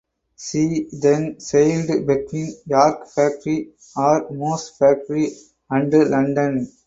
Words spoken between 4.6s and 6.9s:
Factory and London.